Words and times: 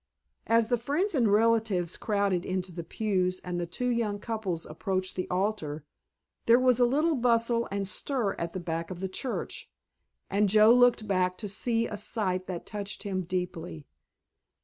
As 0.47 0.69
the 0.69 0.79
friends 0.79 1.13
and 1.13 1.31
relatives 1.31 1.95
crowded 1.95 2.43
into 2.43 2.71
the 2.71 2.83
pews 2.83 3.39
and 3.43 3.59
the 3.61 3.67
two 3.67 3.89
young 3.89 4.17
couples 4.17 4.65
approached 4.65 5.15
the 5.15 5.29
altar 5.29 5.85
there 6.47 6.57
was 6.57 6.79
a 6.79 6.87
little 6.87 7.13
bustle 7.13 7.67
and 7.69 7.87
stir 7.87 8.33
at 8.39 8.53
the 8.53 8.59
back 8.59 8.89
of 8.89 8.99
the 8.99 9.07
church, 9.07 9.69
and 10.27 10.49
Joe 10.49 10.73
looked 10.73 11.07
back 11.07 11.37
to 11.37 11.47
see 11.47 11.85
a 11.85 11.97
sight 11.97 12.47
that 12.47 12.65
touched 12.65 13.03
him 13.03 13.21
deeply. 13.25 13.85